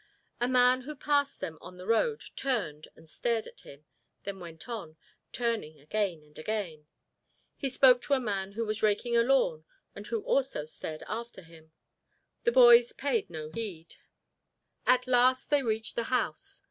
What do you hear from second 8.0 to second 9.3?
to a man who was raking a